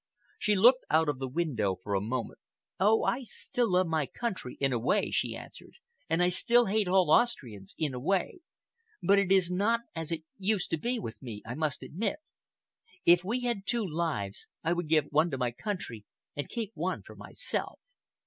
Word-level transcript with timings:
She 0.39 0.55
looked 0.55 0.83
out 0.89 1.09
of 1.09 1.19
the 1.19 1.27
window 1.27 1.75
for 1.83 1.93
a 1.93 2.01
moment. 2.01 2.39
"Oh! 2.79 3.03
I 3.03 3.21
still 3.21 3.71
love 3.73 3.85
my 3.85 4.07
country, 4.07 4.57
in 4.59 4.73
a 4.73 4.79
way," 4.79 5.11
she 5.11 5.35
answered, 5.35 5.73
"and 6.09 6.23
I 6.23 6.29
still 6.29 6.65
hate 6.65 6.87
all 6.87 7.11
Austrians, 7.11 7.75
in 7.77 7.93
a 7.93 7.99
way, 7.99 8.39
but 9.03 9.19
it 9.19 9.31
is 9.31 9.51
not 9.51 9.81
as 9.95 10.11
it 10.11 10.23
used 10.39 10.71
to 10.71 10.77
be 10.79 10.97
with 10.97 11.21
me, 11.21 11.43
I 11.45 11.53
must 11.53 11.83
admit. 11.83 12.15
If 13.05 13.23
we 13.23 13.41
had 13.41 13.67
two 13.67 13.85
lives, 13.87 14.47
I 14.63 14.73
would 14.73 14.89
give 14.89 15.05
one 15.11 15.29
to 15.29 15.37
my 15.37 15.51
country 15.51 16.05
and 16.35 16.49
keep 16.49 16.71
one 16.73 17.03
for 17.03 17.15
myself. 17.15 17.79